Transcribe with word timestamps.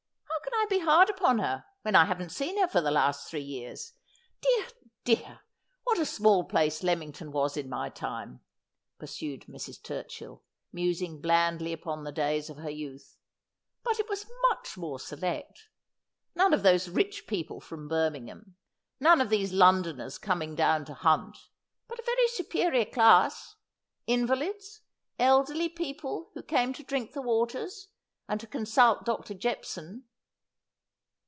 'How 0.51 0.67
can 0.71 0.77
I 0.77 0.79
be 0.79 0.85
hard 0.85 1.09
upon 1.09 1.39
her, 1.39 1.65
when 1.81 1.95
I 1.95 2.05
haven't 2.05 2.29
seen 2.31 2.57
her 2.59 2.67
for 2.67 2.81
the 2.81 2.91
last 2.91 3.27
three 3.27 3.41
years! 3.43 3.93
Dear, 4.41 4.67
dear, 5.03 5.39
what 5.83 5.97
a 5.97 6.05
small 6.05 6.43
place 6.43 6.83
Leaming 6.83 7.11
ton 7.11 7.31
was 7.31 7.57
in 7.57 7.67
my 7.67 7.89
time,' 7.89 8.41
pursued 8.99 9.45
Mrs. 9.49 9.81
Turcbill, 9.81 10.41
musing 10.71 11.19
blandly 11.19 11.73
upon 11.73 12.03
the 12.03 12.11
days 12.11 12.49
of 12.49 12.57
her 12.57 12.69
youth;' 12.69 13.17
but 13.83 13.99
it 13.99 14.07
was 14.07 14.27
much 14.49 14.77
more 14.77 14.99
select. 14.99 15.67
None 16.35 16.53
of 16.53 16.63
these 16.63 16.89
rich 16.89 17.25
people 17.27 17.59
from 17.59 17.87
Birmingham; 17.87 18.55
none 18.99 19.19
of 19.19 19.29
these 19.29 19.51
Londoners 19.53 20.17
coming 20.19 20.53
down 20.55 20.85
to 20.85 20.93
hunt; 20.93 21.37
but 21.87 21.99
a 21.99 22.03
very 22.03 22.27
superior 22.27 22.85
class— 22.85 23.55
invalids, 24.07 24.81
elderly 25.19 25.69
people 25.69 26.29
who 26.35 26.43
came 26.43 26.71
to 26.73 26.83
drink 26.83 27.13
the 27.13 27.21
waters, 27.21 27.87
and 28.29 28.39
to 28.39 28.47
consult 28.47 29.03
Doctor 29.05 29.33
Jephson.' 29.33 30.03